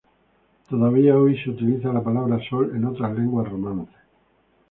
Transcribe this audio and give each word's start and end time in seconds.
Todavía 0.67 1.15
hoy 1.15 1.37
se 1.43 1.51
utiliza 1.51 1.93
la 1.93 2.03
palabra 2.03 2.39
sol 2.49 2.71
en 2.75 2.85
otras 2.85 3.13
lenguas 3.15 3.47
romances. 3.51 4.01